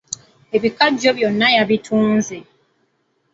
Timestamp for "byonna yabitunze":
1.17-2.37